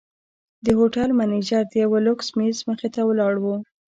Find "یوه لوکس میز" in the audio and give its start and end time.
1.83-2.57